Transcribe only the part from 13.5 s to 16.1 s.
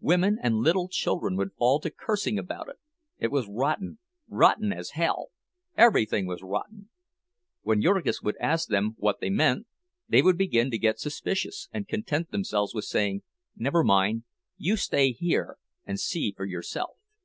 "Never mind, you stay here and